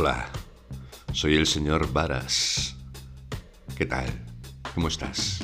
[0.00, 0.30] Hola,
[1.12, 2.76] soy el señor Varas.
[3.76, 4.06] ¿Qué tal?
[4.72, 5.40] ¿Cómo estás?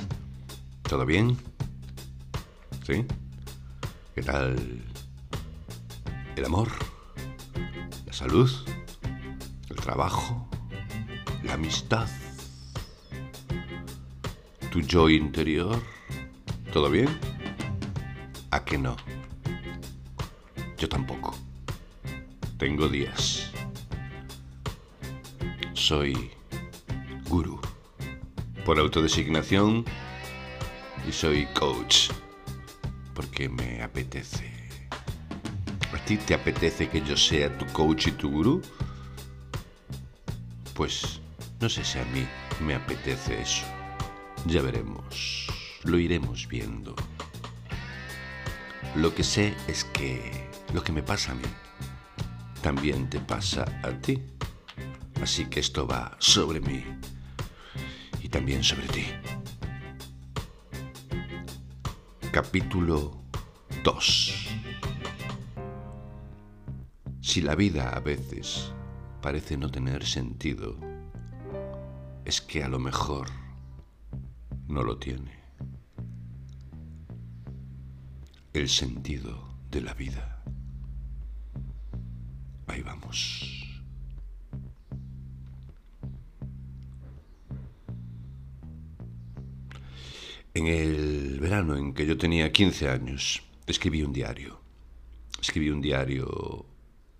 [0.89, 1.37] ¿Todo bien?
[2.87, 3.05] ¿Sí?
[4.15, 4.55] ¿Qué tal
[6.37, 6.69] el amor?
[8.07, 8.49] ¿La salud?
[9.71, 10.49] ¿El trabajo?
[11.43, 12.07] ¿La amistad?
[14.71, 15.83] ¿Tu yo interior?
[16.73, 17.09] ¿Todo bien?
[18.53, 18.95] ¿A que no?
[20.79, 21.35] Yo tampoco.
[22.57, 23.44] Tengo días.
[25.87, 26.31] Soy
[27.29, 27.61] gurú
[28.65, 29.85] por autodesignación
[31.07, 32.09] y soy coach
[33.13, 34.51] porque me apetece.
[35.93, 38.63] ¿A ti te apetece que yo sea tu coach y tu gurú?
[40.73, 41.21] Pues
[41.61, 42.27] no sé si a mí
[42.63, 43.67] me apetece eso.
[44.47, 45.49] Ya veremos.
[45.83, 46.97] Lo iremos viendo.
[48.97, 51.45] Lo que sé es que lo que me pasa a mí
[52.63, 54.34] también te pasa a ti.
[55.25, 56.85] Así que esto va sobre mí
[58.23, 59.07] y también sobre ti.
[62.31, 63.23] Capítulo
[63.85, 64.35] 2
[67.23, 68.75] Si la vida a veces
[69.23, 70.77] parece no tener sentido,
[72.27, 73.29] es que a lo mejor
[74.69, 75.39] no lo tiene.
[78.53, 80.45] El sentido de la vida.
[82.67, 83.64] Ahí vamos.
[90.55, 94.61] En el verano en que yo tenía 15 años, escribí un diario.
[95.41, 96.65] Escribí un diario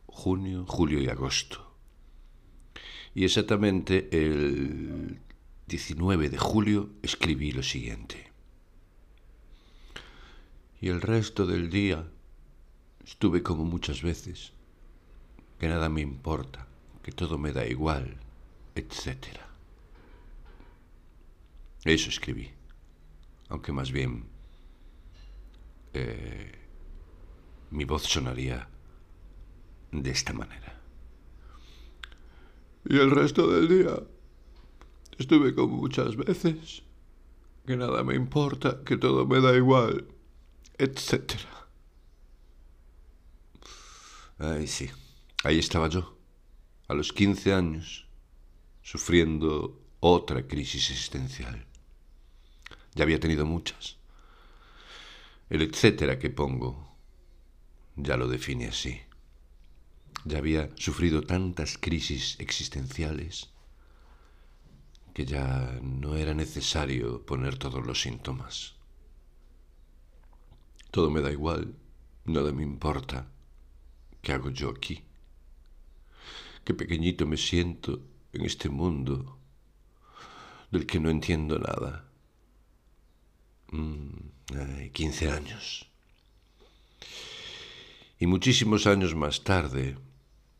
[0.07, 1.75] junio, julio y agosto.
[3.13, 5.19] Y exactamente el
[5.67, 8.31] 19 de julio escribí lo siguiente.
[10.81, 12.07] Y el resto del día
[13.05, 14.53] estuve como muchas veces,
[15.59, 16.69] que nada me importa,
[17.03, 18.17] que todo me da igual,
[18.77, 19.27] etc.
[21.85, 22.53] Eso escribí
[23.49, 24.27] aunque más bien
[25.93, 26.53] eh,
[27.71, 28.69] mi voz sonaría
[29.93, 30.81] de esta manera.
[32.87, 34.03] Y el resto del día
[35.19, 36.83] estuve como muchas veces,
[37.67, 40.07] que nada me importa, que todo me da igual,
[40.79, 41.33] etc.
[44.39, 44.91] Ay, sí,
[45.45, 46.19] ahí estaba yo,
[46.89, 48.07] a los 15 años,
[48.83, 51.67] sufriendo otra crisis existencial.
[52.95, 53.97] Ya había tenido muchas.
[55.51, 56.97] El etcétera que pongo
[57.97, 59.01] ya lo define así.
[60.25, 63.51] Ya había sufrido tantas crisis existenciales
[65.13, 68.75] que ya no era necesario poner todos los síntomas.
[70.91, 71.77] Todo me da igual,
[72.25, 73.31] nada me importa.
[74.23, 75.05] ¿Qué hago yo aquí?
[76.65, 78.01] Qué pequeñito me siento
[78.33, 79.39] en este mundo
[80.71, 82.09] del que no entiendo nada.
[84.93, 85.91] 15 mm, años.
[88.19, 89.99] Y muchísimos años más tarde,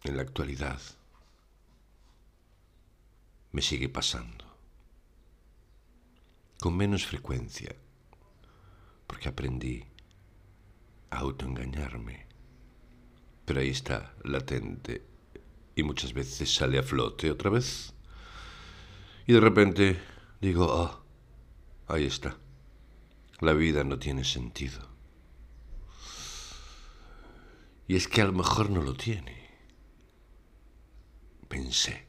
[0.03, 0.81] en la actualidad,
[3.53, 4.45] me sigue pasando.
[6.61, 7.75] Con menos frecuencia,
[9.07, 9.85] porque aprendí
[11.11, 12.27] a autoengañarme.
[13.45, 15.07] Pero ahí está, latente,
[15.77, 17.95] y muchas veces sale a flote otra vez.
[19.27, 20.01] Y de repente
[20.41, 21.03] digo, ah,
[21.87, 22.37] ahí está.
[23.41, 24.89] La vida no tiene sentido.
[27.87, 29.51] Y es que a lo mejor no lo tiene.
[31.49, 32.07] Pensé.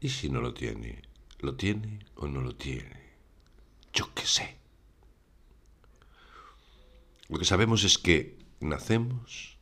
[0.00, 1.02] ¿Y si no lo tiene?
[1.40, 3.14] ¿Lo tiene o no lo tiene?
[3.92, 4.56] Yo qué sé.
[7.28, 9.58] Lo que sabemos es que nacemos,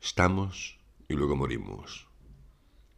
[0.00, 0.78] estamos
[1.08, 2.06] y luego morimos.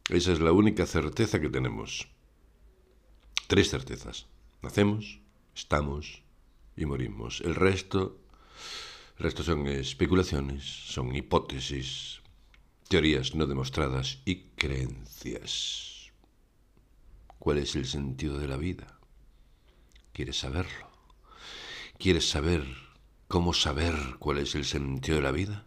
[0.09, 2.09] Esa es la única certeza que tenemos.
[3.47, 4.27] Tres certezas.
[4.63, 5.21] Nacemos,
[5.55, 6.23] estamos
[6.77, 7.41] y morimos.
[7.41, 8.19] El resto,
[9.19, 12.21] el resto son especulaciones, son hipótesis,
[12.89, 16.13] teorías no demostradas y creencias.
[17.39, 18.99] ¿Cuál es el sentido de la vida?
[20.13, 20.89] ¿Quieres saberlo?
[21.99, 22.65] ¿Quieres saber
[23.29, 25.67] cómo saber cuál es el sentido de la vida?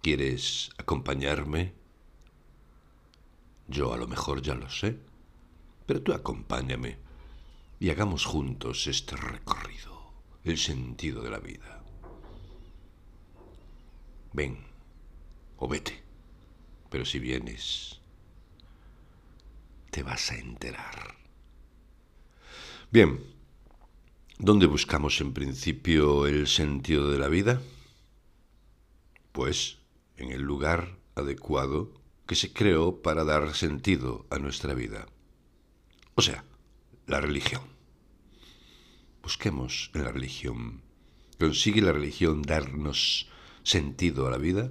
[0.00, 1.74] ¿Quieres acompañarme?
[3.68, 4.98] Yo a lo mejor ya lo sé,
[5.86, 6.98] pero tú acompáñame
[7.82, 10.12] y hagamos juntos este recorrido,
[10.44, 11.82] el sentido de la vida.
[14.32, 14.56] Ven
[15.56, 16.00] o vete,
[16.90, 17.98] pero si vienes,
[19.90, 21.16] te vas a enterar.
[22.92, 23.18] Bien,
[24.38, 27.60] ¿dónde buscamos en principio el sentido de la vida?
[29.32, 29.78] Pues
[30.18, 31.90] en el lugar adecuado
[32.28, 35.08] que se creó para dar sentido a nuestra vida.
[36.14, 36.44] O sea,
[37.08, 37.71] la religión.
[39.22, 40.80] Busquemos en la religión.
[41.38, 43.28] ¿Consigue la religión darnos
[43.62, 44.70] sentido a la vida?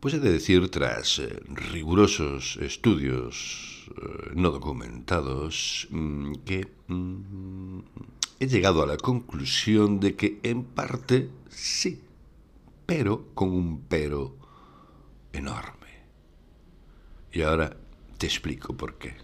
[0.00, 7.78] Pues he de decir, tras eh, rigurosos estudios eh, no documentados, mm, que mm,
[8.40, 12.02] he llegado a la conclusión de que en parte sí,
[12.84, 14.36] pero con un pero
[15.32, 15.88] enorme.
[17.32, 17.76] Y ahora
[18.18, 19.14] te explico por qué.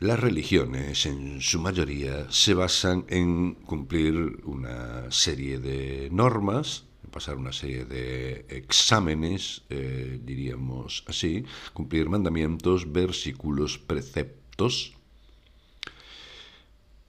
[0.00, 7.52] Las religiones, en su mayoría, se basan en cumplir una serie de normas, pasar una
[7.52, 11.44] serie de exámenes, eh, diríamos así,
[11.74, 14.94] cumplir mandamientos, versículos, preceptos,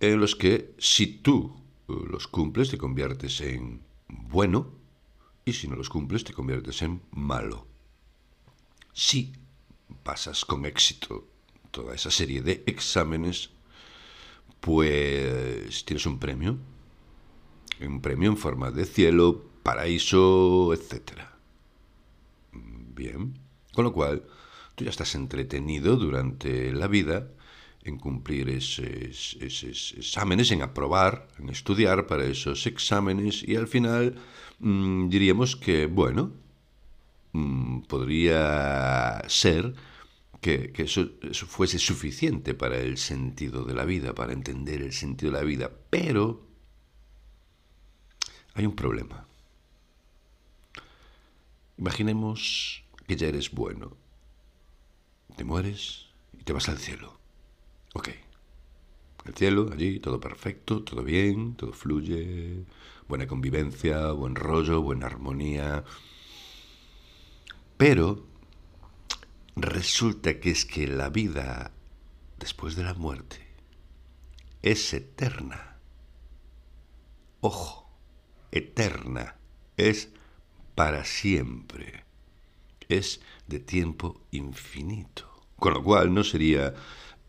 [0.01, 4.69] en los que si tú eh, los cumples te conviertes en bueno
[5.45, 7.67] y si no los cumples te conviertes en malo.
[8.91, 9.31] Si
[10.03, 11.30] pasas con éxito
[11.71, 13.49] toda esa serie de exámenes,
[14.59, 16.57] pues tienes un premio.
[17.79, 21.21] Un premio en forma de cielo, paraíso, etc.
[22.53, 23.39] Bien.
[23.73, 24.23] Con lo cual,
[24.75, 27.27] tú ya estás entretenido durante la vida
[27.83, 34.15] en cumplir esos, exámenes, en aprobar, en estudiar para esos exámenes y al final
[34.59, 36.33] mm, diríamos que, bueno,
[37.31, 39.73] mm, podría ser
[40.41, 41.07] que, eso,
[41.47, 45.71] fuese suficiente para el sentido de la vida, para entender el sentido de la vida.
[45.89, 46.47] Pero
[48.55, 49.27] hay un problema.
[51.77, 53.95] Imaginemos que ya eres bueno.
[55.37, 57.19] Te mueres y te vas al cielo.
[57.93, 58.09] Ok.
[59.25, 62.65] El cielo, allí, todo perfecto, todo bien, todo fluye,
[63.07, 65.83] buena convivencia, buen rollo, buena armonía.
[67.77, 68.30] Pero
[69.61, 71.71] Resulta que es que la vida
[72.39, 73.37] después de la muerte
[74.63, 75.77] es eterna.
[77.41, 77.87] Ojo,
[78.51, 79.35] eterna.
[79.77, 80.09] Es
[80.73, 82.05] para siempre.
[82.89, 85.29] Es de tiempo infinito.
[85.57, 86.73] Con lo cual no sería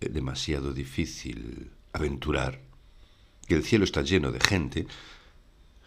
[0.01, 2.63] eh, demasiado difícil aventurar
[3.47, 4.87] que el cielo está lleno de gente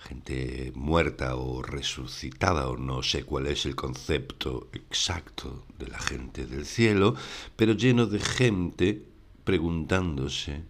[0.06, 6.46] gente muerta o resucitada, o no sé cuál es el concepto exacto de la gente
[6.46, 7.16] del cielo,
[7.56, 9.04] pero lleno de gente
[9.44, 10.63] preguntándose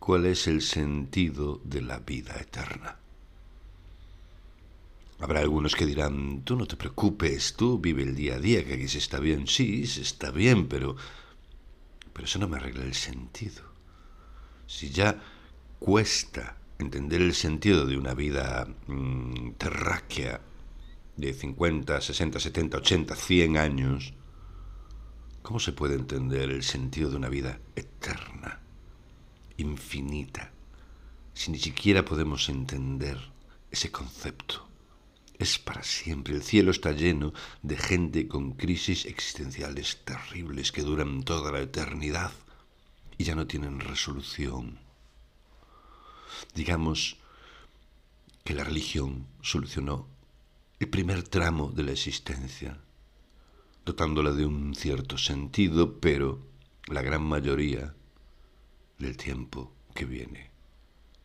[0.00, 2.96] cuál es el sentido de la vida eterna.
[5.20, 8.74] Habrá algunos que dirán, tú no te preocupes, tú vive el día a día, que
[8.74, 9.46] aquí se está bien.
[9.46, 10.96] Sí, se está bien, pero,
[12.12, 13.62] pero eso no me arregla el sentido.
[14.66, 15.22] Si ya
[15.78, 20.40] cuesta entender el sentido de una vida mm, terráquea
[21.16, 24.14] de 50, 60, 70, 80, 100 años,
[25.42, 28.60] ¿cómo se puede entender el sentido de una vida eterna,
[29.56, 30.52] infinita,
[31.32, 33.18] si ni siquiera podemos entender
[33.70, 34.68] ese concepto?
[35.38, 36.34] Es para siempre.
[36.34, 37.32] El cielo está lleno
[37.62, 42.32] de gente con crisis existenciales terribles que duran toda la eternidad
[43.18, 44.83] y ya no tienen resolución.
[46.54, 47.16] Digamos
[48.44, 50.06] que la religión solucionó
[50.78, 52.78] el primer tramo de la existencia,
[53.84, 56.46] dotándola de un cierto sentido, pero
[56.86, 57.94] la gran mayoría
[58.98, 60.50] del tiempo que viene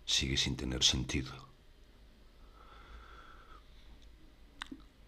[0.05, 1.31] sigue sin tener sentido.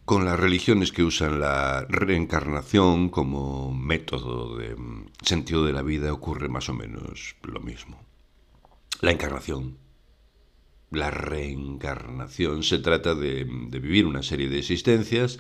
[0.05, 4.75] Con las religiones que usan la reencarnación como método de
[5.23, 8.03] sentido de la vida ocurre más o menos lo mismo.
[8.99, 9.77] La encarnación
[10.91, 15.39] la reencarnación se trata de, vivir una serie de existencias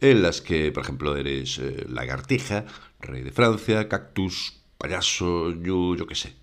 [0.00, 2.64] en las que, por ejemplo, eres eh, lagartija,
[3.00, 6.34] rey de Francia, cactus, payaso, yo, yo qué sé.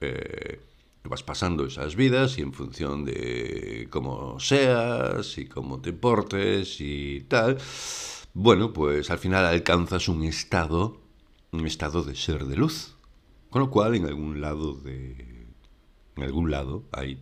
[0.00, 0.60] Eh,
[1.04, 7.20] vas pasando esas vidas y en función de cómo seas y cómo te portes y
[7.28, 7.58] tal,
[8.32, 11.02] bueno, pues al final alcanzas un estado,
[11.52, 12.96] un estado de ser de luz.
[13.50, 15.46] Con lo cual, en algún lado de,
[16.16, 17.18] en algún lado hay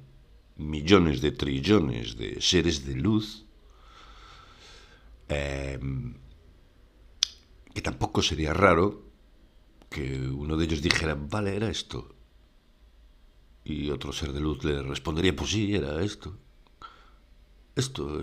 [0.57, 3.45] millones de trillones de seres de luz,
[5.29, 6.15] em,
[7.75, 9.03] que tampoco sería raro
[9.89, 12.15] que uno de ellos dijera, vale, era esto.
[13.65, 16.37] Y otro ser de luz le respondería, pues sí, era esto.
[17.77, 18.21] Esto.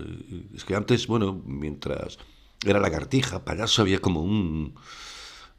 [0.54, 2.18] Es que antes, bueno, mientras
[2.64, 4.74] era lagartija, payaso, había como un,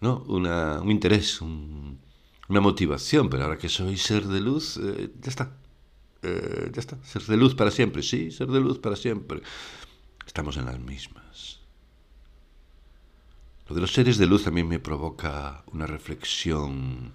[0.01, 0.23] ¿no?
[0.27, 5.60] Una, un interés, una motivación, pero ahora que soy ser de luz, eh, ya está.
[6.23, 9.41] Eh, ya está, ser de luz para siempre, sí, ser de luz para siempre.
[10.25, 11.61] Estamos en las mismas.
[13.67, 17.13] Lo de los seres de luz también me provoca una reflexión.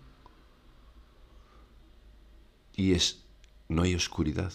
[2.75, 3.25] Y es,
[3.69, 4.53] no hay oscuridad.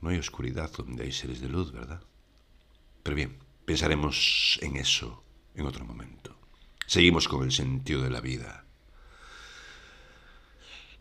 [0.00, 2.02] No hay oscuridad donde hay seres de luz, ¿verdad?
[3.02, 5.22] Pero bien, pensaremos en eso
[5.54, 6.36] en otro momento.
[6.86, 8.61] Seguimos con el sentido de la vida.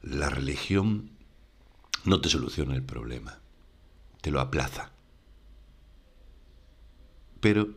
[0.01, 1.11] La religión
[2.05, 3.39] no te soluciona el problema,
[4.21, 4.91] te lo aplaza.
[7.39, 7.69] Pero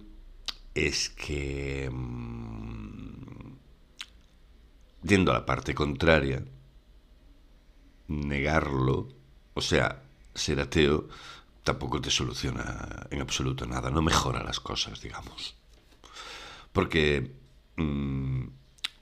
[0.75, 3.53] es que, mm,
[5.03, 6.45] yendo a la parte contraria,
[8.09, 9.09] negarlo,
[9.55, 10.03] o sea,
[10.35, 11.09] ser ateo,
[11.63, 15.55] tampoco te soluciona en absoluto nada, no mejora las cosas, digamos.
[16.73, 17.33] Porque
[17.77, 18.45] mm,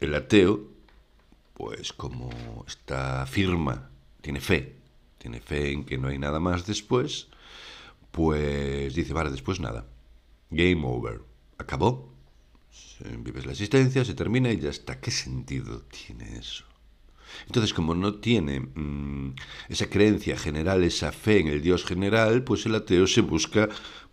[0.01, 0.72] el ateo,
[1.55, 2.31] pues como
[2.67, 3.91] está firma,
[4.21, 4.77] tiene fe,
[5.19, 7.29] tiene fe en que no hay nada más después,
[8.11, 9.87] pues dice, vale, después nada.
[10.51, 11.23] Game over.
[11.59, 12.13] Acabó.
[13.19, 15.01] Vives la existencia, se termina y ya está.
[15.01, 16.65] ¿Qué sentido tiene eso?
[17.47, 19.35] Entonces, como no tiene mm,
[19.69, 23.69] esa creencia general, esa fe en el Dios general, pues el ateo se busca,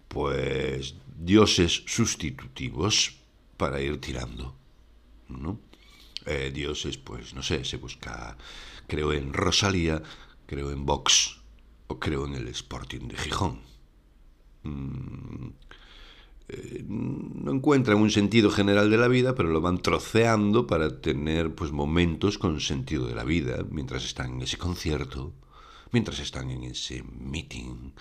[0.07, 3.17] pues, dioses sustitutivos
[3.57, 4.55] para ir tirando,
[5.27, 5.59] ¿no?
[6.25, 8.37] Eh, dioses, pues, no sé, se busca,
[8.87, 10.01] creo en Rosalía,
[10.45, 11.39] creo en Vox,
[11.87, 13.61] o creo en el Sporting de Gijón.
[14.63, 15.49] Mm,
[16.49, 21.53] eh, no encuentran un sentido general de la vida, pero lo van troceando para tener
[21.53, 25.33] pues momentos con sentido de la vida, mientras están en ese concierto,
[25.91, 27.93] mientras están en ese meeting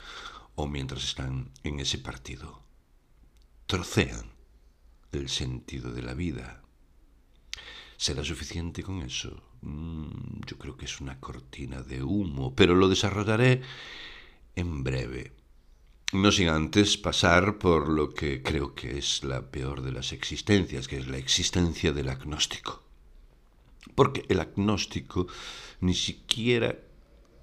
[0.55, 2.63] o mientras están en ese partido.
[3.67, 4.33] Trocean
[5.13, 6.63] el sentido de la vida.
[7.99, 9.43] ¿Será suficiente con eso?
[9.63, 13.61] Mm, yo creo que es una cortina de humo, pero lo desarrollaré
[14.55, 15.33] en breve.
[16.13, 20.87] No sin antes pasar por lo que creo que es la peor de las existencias,
[20.87, 22.85] que es la existencia del agnóstico.
[23.97, 25.27] Porque el agnóstico
[25.81, 26.79] ni siquiera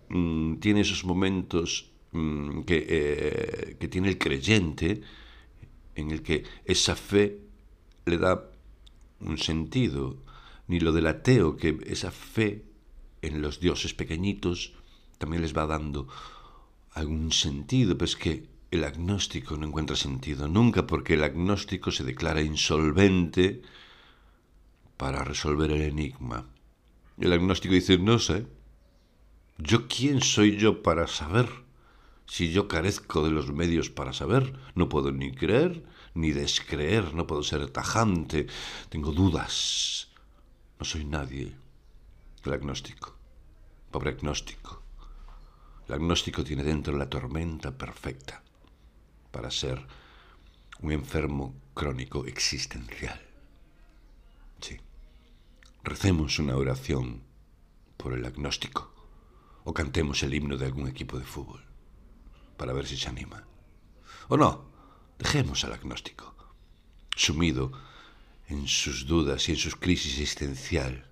[0.07, 5.01] mm, tiene esos momentos mm, que, eh, que tiene el creyente
[5.95, 7.41] en el que esa fe
[8.05, 8.49] le da
[9.19, 10.23] un sentido,
[10.67, 12.65] ni lo del ateo, que esa fe
[13.21, 14.73] en los dioses pequeñitos
[15.17, 16.07] también les va dando
[16.93, 22.41] algún sentido, pues que el agnóstico no encuentra sentido nunca porque el agnóstico se declara
[22.41, 23.61] insolvente
[24.97, 26.47] para resolver el enigma.
[27.17, 28.45] El agnóstico dice, no sé,
[29.57, 31.49] ¿yo quién soy yo para saber?
[32.25, 35.83] Si yo carezco de los medios para saber, no puedo ni creer
[36.15, 38.47] ni descreer, no puedo ser tajante,
[38.89, 40.09] tengo dudas.
[40.79, 41.55] No soy nadie.
[42.43, 43.15] El agnóstico.
[43.91, 44.81] Pobre agnóstico.
[45.87, 48.43] El agnóstico tiene dentro la tormenta perfecta
[49.31, 49.85] para ser
[50.81, 53.21] un enfermo crónico existencial.
[54.61, 54.79] Sí.
[55.83, 57.23] Recemos una oración
[57.97, 58.93] por el agnóstico
[59.63, 61.63] o cantemos el himno de algún equipo de fútbol
[62.57, 63.43] para ver si se anima.
[64.27, 64.75] O no,
[65.17, 66.35] Dejemos al agnóstico,
[67.15, 67.71] sumido
[68.47, 71.05] en sus dudas y en sus crisis existencial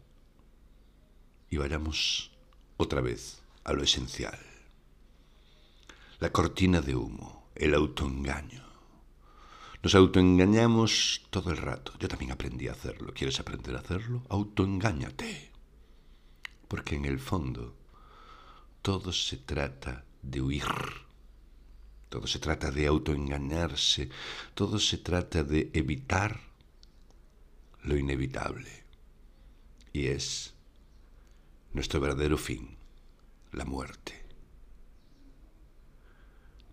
[1.54, 2.32] y vayamos
[2.78, 4.40] otra vez a lo esencial.
[6.20, 8.64] La cortina de humo, el autoengaño.
[9.84, 11.94] Nos autoengañamos todo el rato.
[12.00, 13.14] Yo también aprendí a hacerlo.
[13.14, 14.24] ¿Quieres aprender a hacerlo?
[14.30, 15.52] Autoengáñate.
[16.68, 17.76] Porque en el fondo
[18.82, 20.64] todo se trata de huir.
[22.10, 24.10] Todo se trata de autoengañarse.
[24.56, 26.40] Todo se trata de evitar
[27.84, 28.84] lo inevitable.
[29.92, 30.54] Y es
[31.74, 32.78] nuestro verdadero fin,
[33.52, 34.24] la muerte.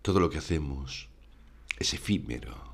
[0.01, 1.07] Todo lo que hacemos
[1.77, 2.71] es efímero.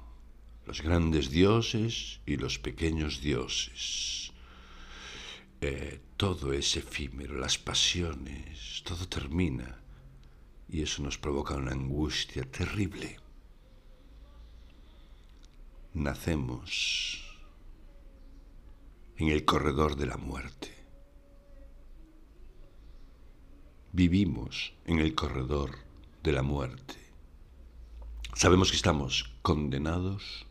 [0.65, 4.31] Los grandes dioses y los pequeños dioses.
[5.61, 9.79] Eh, todo es efímero, las pasiones, todo termina
[10.69, 13.17] y eso nos provoca una angustia terrible.
[15.93, 17.26] Nacemos
[19.17, 20.73] en el corredor de la muerte.
[23.91, 25.71] Vivimos en el corredor
[26.23, 26.95] de la muerte.
[28.35, 30.45] Sabemos que estamos condenados,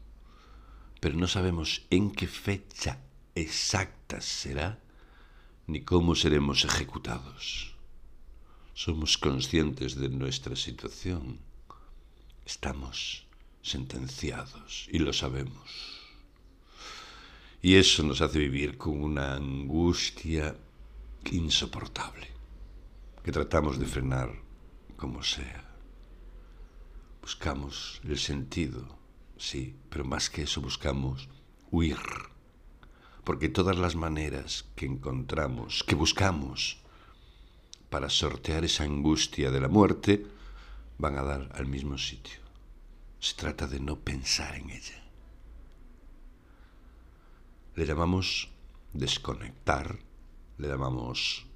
[1.01, 3.01] pero no sabemos en qué fecha
[3.35, 4.81] exacta será
[5.67, 7.77] ni cómo seremos ejecutados
[8.77, 11.41] somos conscientes de nuestra situación,
[12.45, 13.25] estamos
[13.63, 15.96] sentenciados y lo sabemos.
[17.63, 20.57] Y eso nos hace vivir con una angustia
[21.33, 22.29] insoportable,
[23.25, 24.31] que tratamos de frenar
[24.97, 25.63] como sea.
[27.21, 28.99] buscamos el sentido,
[29.37, 31.29] sí, pero más que eso buscamos
[31.73, 31.99] huir.
[33.25, 36.79] Porque todas las maneras que encontramos, que buscamos
[37.91, 40.25] para sortear esa angustia de la muerte,
[40.99, 42.39] van a dar al mismo sitio.
[43.19, 45.06] Se trata de no pensar en ella.
[47.76, 48.49] Le llamamos
[48.95, 49.99] desconectar,
[50.56, 51.47] le llamamos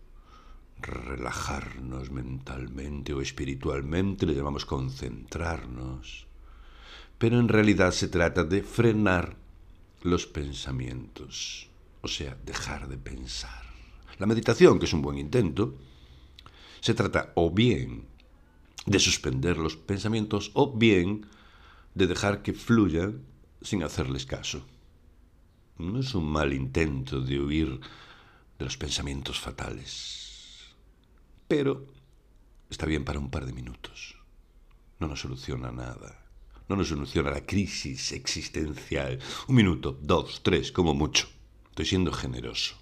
[0.79, 6.27] relajarnos mentalmente o espiritualmente, le llamamos concentrarnos.
[7.17, 9.37] Pero en realidad se trata de frenar
[10.03, 11.71] los pensamientos,
[12.03, 13.65] o sea, dejar de pensar.
[14.19, 15.75] La meditación, que es un buen intento,
[16.81, 18.05] se trata o bien
[18.85, 21.27] de suspender los pensamientos o bien
[21.95, 23.23] de dejar que fluyan
[23.63, 24.65] sin hacerles caso.
[25.81, 27.81] No es un mal intento de huir
[28.59, 30.75] de los pensamientos fatales,
[31.49, 31.87] pero
[32.69, 34.17] está bien para un par de minutos.
[34.99, 36.27] No nos soluciona nada.
[36.69, 39.19] No nos soluciona la crisis existencial.
[39.49, 41.29] Un minuto, dos, tres, como mucho.
[41.71, 42.77] Estoy siendo generoso.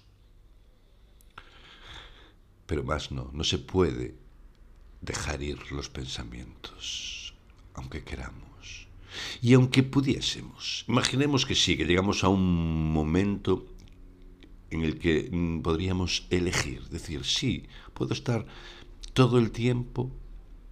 [2.65, 4.15] Pero más no, no se puede
[4.99, 7.33] dejar ir los pensamientos,
[7.73, 8.58] aunque queramos.
[9.41, 13.65] Y aunque pudiésemos, imaginemos que sí, que llegamos a un momento
[14.69, 18.45] en el que mm, podríamos elegir, decir, sí, puedo estar
[19.13, 20.11] todo el tiempo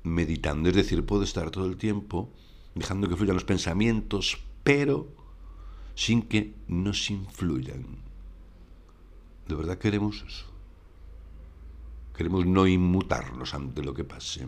[0.04, 2.32] meditando, es decir, puedo estar todo el tiempo
[2.76, 5.08] dejando que fluyan los pensamientos, pero
[5.96, 7.86] sin que nos influyan.
[9.48, 10.46] ¿De verdad queremos eso?
[12.16, 14.48] Queremos no inmutarnos ante lo que pase.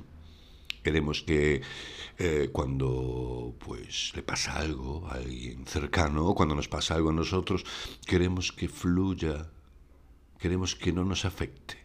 [0.83, 1.61] Queremos que
[2.17, 7.13] eh, cuando pues le pasa algo a alguien cercano o cuando nos pasa algo a
[7.13, 7.65] nosotros,
[8.05, 9.51] queremos que fluya,
[10.37, 11.77] queremos que no nos afecte,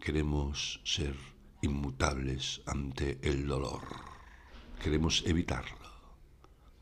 [0.00, 1.16] queremos ser
[1.62, 3.82] inmutables ante el dolor,
[4.82, 5.78] queremos evitarlo.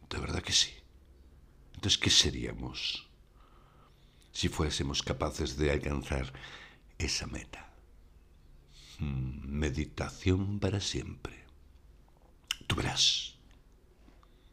[0.09, 0.73] De verdad que sí.
[1.75, 3.09] Entonces, ¿qué seríamos
[4.33, 6.33] si fuésemos capaces de alcanzar
[6.99, 7.70] esa meta?
[9.01, 11.45] Meditación para siempre.
[12.67, 13.35] Tú verás.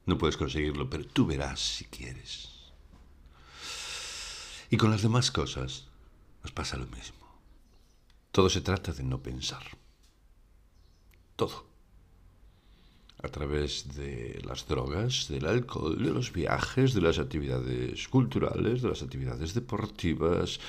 [0.06, 2.50] No puedes conseguirlo, pero tú verás si quieres.
[4.70, 5.88] Y con las demás cosas
[6.44, 7.28] nos pasa lo mismo.
[8.32, 9.64] Todo se trata de no pensar.
[11.36, 11.68] Todo.
[13.22, 18.90] A través de las drogas, del alcohol, de los viajes, de las actividades culturales, de
[18.90, 20.60] las actividades deportivas,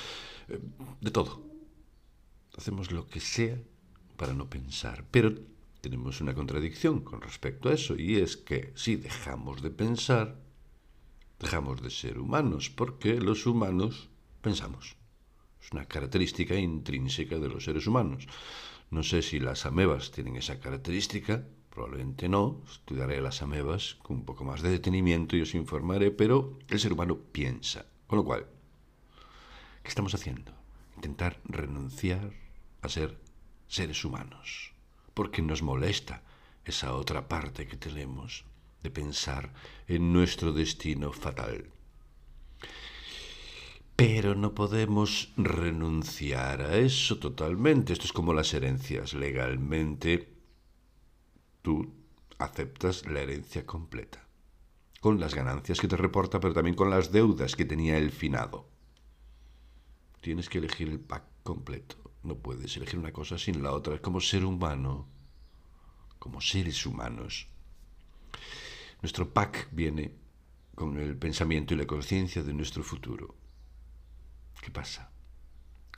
[0.47, 0.59] eh,
[0.99, 1.48] de todo
[2.59, 3.57] hacemos lo que sea
[4.17, 5.05] para no pensar.
[5.09, 5.33] Pero
[5.81, 10.37] tenemos una contradicción con respecto a eso, y es que si dejamos de pensar,
[11.39, 14.09] dejamos de ser humanos, porque los humanos
[14.41, 14.97] pensamos.
[15.61, 18.27] Es una característica intrínseca de los seres humanos.
[18.91, 22.61] No sé si las amebas tienen esa característica, probablemente no.
[22.69, 26.91] Estudiaré las amebas con un poco más de detenimiento y os informaré, pero el ser
[26.91, 27.85] humano piensa.
[28.07, 28.47] Con lo cual,
[29.83, 30.51] ¿qué estamos haciendo?
[30.95, 32.33] Intentar renunciar
[32.81, 33.17] a ser
[33.67, 34.73] seres humanos,
[35.13, 36.23] porque nos molesta
[36.65, 38.45] esa otra parte que tenemos
[38.83, 39.53] de pensar
[39.87, 41.71] en nuestro destino fatal.
[43.95, 47.91] Pero no podemos renunciar a eso totalmente.
[47.91, 49.13] Esto es como las herencias.
[49.13, 50.33] Legalmente
[51.61, 51.93] tú
[52.37, 54.25] aceptas la herencia completa,
[55.01, 58.69] con las ganancias que te reporta, pero también con las deudas que tenía el finado.
[60.21, 62.08] Tienes que elegir el pack completo.
[62.23, 63.95] No puedes elegir una cosa sin la otra.
[63.95, 65.07] Es como ser humano,
[66.19, 67.47] como seres humanos.
[69.01, 70.13] Nuestro pack viene
[70.75, 73.35] con el pensamiento y la conciencia de nuestro futuro.
[74.61, 75.11] ¿Qué pasa?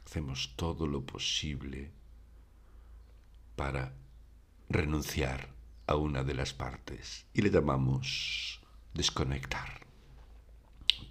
[0.06, 1.92] Hacemos todo lo posible
[3.56, 3.94] para
[4.70, 5.50] renunciar
[5.88, 8.62] a una de las partes y le llamamos
[8.94, 9.86] desconectar.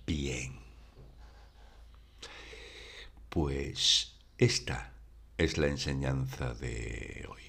[0.07, 0.59] Bien.
[3.29, 4.92] Pues esta
[5.40, 7.40] es la enseñanza de hoy.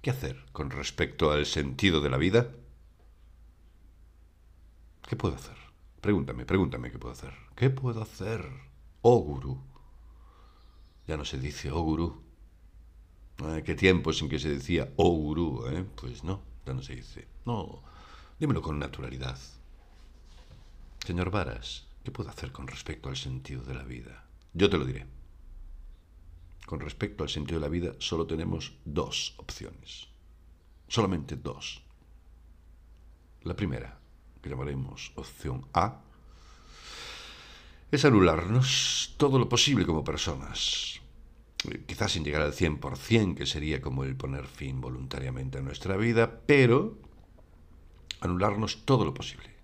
[0.00, 2.48] ¿Qué hacer con respecto al sentido de la vida?
[5.06, 5.56] ¿Qué puedo hacer?
[6.00, 7.34] Pregúntame, pregúntame qué puedo hacer.
[7.54, 8.48] ¿Qué puedo hacer?
[9.02, 9.60] Oh gurú.
[11.06, 12.22] Ya no se dice oh gurú.
[13.66, 15.68] ¿Qué tiempo sin que se decía oh?
[15.68, 15.84] Eh?
[15.94, 17.28] Pues no, ya no se dice.
[17.44, 17.82] No,
[18.40, 19.38] dímelo con naturalidad.
[21.04, 24.24] Señor Varas, ¿qué puedo hacer con respecto al sentido de la vida?
[24.54, 25.17] Yo te lo diré
[26.68, 30.08] con respecto al sentido de la vida, solo tenemos dos opciones.
[30.86, 31.82] Solamente dos.
[33.42, 33.98] La primera,
[34.42, 36.02] que llamaremos opción A,
[37.90, 41.00] es anularnos todo lo posible como personas.
[41.86, 46.42] quizás sin llegar al 100%, que sería como el poner fin voluntariamente a nuestra vida,
[46.44, 46.98] pero
[48.20, 49.56] anularnos todo lo posible,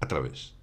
[0.00, 0.59] a través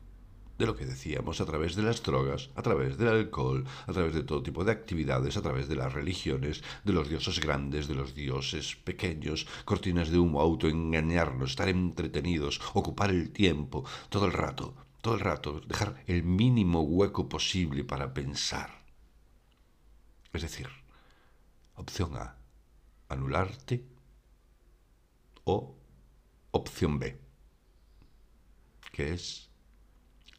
[0.58, 4.14] de lo que decíamos, a través de las drogas, a través del alcohol, a través
[4.14, 7.96] de todo tipo de actividades, a través de las religiones, de los dioses grandes, de
[7.96, 14.74] los dioses pequeños, cortinas de humo, autoengañarnos, estar entretenidos, ocupar el tiempo, todo el rato,
[15.02, 18.82] todo el rato, dejar el mínimo hueco posible para pensar.
[20.34, 20.68] Es decir,
[21.76, 22.36] opción A,
[23.10, 23.86] anularte
[25.44, 25.76] o
[26.52, 27.20] opción B,
[28.92, 29.47] que es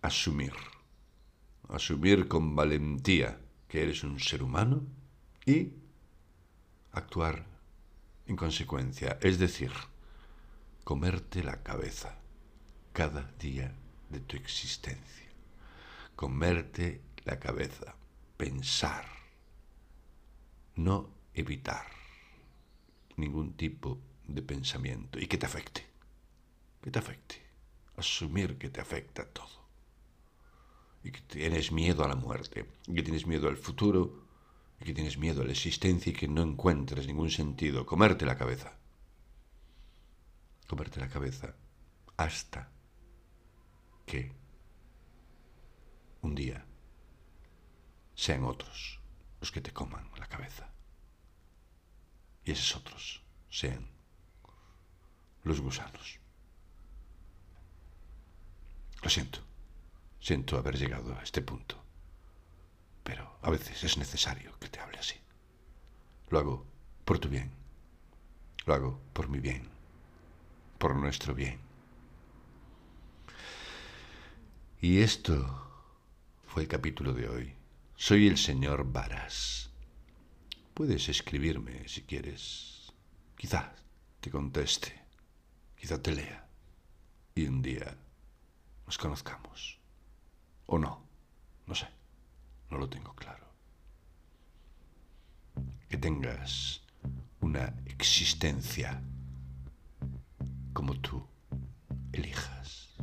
[0.03, 0.53] asumir.
[1.69, 4.83] Asumir con valentía que eres un ser humano
[5.45, 5.73] y
[6.93, 7.45] actuar
[8.27, 9.19] en consecuencia.
[9.21, 9.73] Es decir,
[10.85, 12.17] comerte la cabeza
[12.93, 13.75] cada día
[14.09, 15.29] de tu existencia.
[16.17, 17.95] Comerte la cabeza,
[18.37, 19.05] pensar,
[20.77, 21.87] no evitar
[23.17, 25.87] ningún tipo de pensamiento y que te afecte,
[26.83, 27.43] que te afecte,
[27.97, 29.58] asumir que te afecta todo
[31.09, 34.27] y que tienes miedo a la muerte, y que tienes miedo al futuro,
[34.79, 38.37] y que tienes miedo a la existencia y que no encuentres ningún sentido, comerte la
[38.37, 38.77] cabeza.
[40.67, 41.55] Comerte la cabeza
[42.19, 42.71] hasta
[44.05, 44.33] que
[46.21, 46.67] un día
[48.15, 49.01] sean otros
[49.41, 50.69] los que te coman la cabeza.
[52.45, 53.89] Y esos otros sean
[55.43, 56.19] los gusanos.
[59.03, 59.48] Lo siento.
[60.21, 61.83] Siento haber llegado a este punto.
[63.03, 65.17] Pero a veces es necesario que te hable así.
[66.31, 66.67] Lo hago
[67.05, 67.51] por tu bien.
[68.67, 69.69] Lo hago por mi bien.
[70.79, 71.59] Por nuestro bien.
[74.81, 75.35] Y esto
[76.47, 77.55] fue el capítulo de hoy.
[77.97, 79.71] Soy el señor Varas.
[80.75, 82.93] Puedes escribirme si quieres.
[83.37, 83.75] Quizá
[84.21, 85.03] te conteste.
[85.77, 86.47] Quizá te lea.
[87.35, 87.97] Y un día
[88.87, 89.79] nos conozcamos.
[90.71, 91.01] ¿O no?
[91.67, 91.89] No sé.
[92.71, 93.47] No lo tengo claro.
[95.89, 96.83] Que tengas
[97.41, 99.01] una existencia
[100.75, 101.27] como tú
[102.13, 102.95] elijas.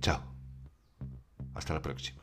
[0.00, 0.22] Chao.
[1.54, 2.21] Hasta la próxima.